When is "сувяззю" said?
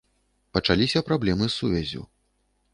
1.59-2.03